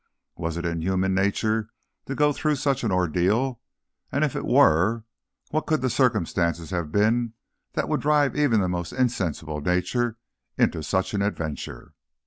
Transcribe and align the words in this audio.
Was 0.35 0.57
it 0.57 0.65
in 0.65 0.81
human 0.81 1.13
nature 1.13 1.69
to 2.07 2.15
go 2.15 2.33
through 2.33 2.55
such 2.55 2.83
an 2.83 2.91
ordeal, 2.91 3.61
and 4.11 4.23
if 4.23 4.35
it 4.35 4.47
were, 4.47 5.03
what 5.51 5.67
could 5.67 5.81
the 5.81 5.91
circumstances 5.91 6.71
have 6.71 6.91
been 6.91 7.33
that 7.73 7.87
would 7.87 8.01
drive 8.01 8.35
even 8.35 8.61
the 8.61 8.67
most 8.67 8.93
insensible 8.93 9.61
nature 9.61 10.17
into 10.57 10.81
such 10.81 11.13
an 11.13 11.21
adventure! 11.21 11.93